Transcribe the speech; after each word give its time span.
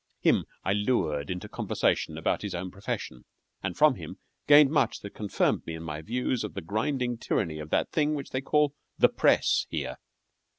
Him 0.19 0.45
I 0.63 0.73
lured 0.73 1.29
into 1.29 1.47
conversation 1.47 2.17
about 2.17 2.41
his 2.41 2.55
own 2.55 2.71
profession, 2.71 3.23
and 3.61 3.77
from 3.77 3.93
him 3.93 4.17
gained 4.47 4.71
much 4.71 5.01
that 5.01 5.11
confirmed 5.13 5.61
me 5.67 5.75
in 5.75 5.83
my 5.83 6.01
views 6.01 6.43
of 6.43 6.55
the 6.55 6.61
grinding 6.61 7.19
tyranny 7.19 7.59
of 7.59 7.69
that 7.69 7.91
thing 7.91 8.15
which 8.15 8.31
they 8.31 8.41
call 8.41 8.73
the 8.97 9.09
Press 9.09 9.67
here. 9.69 9.97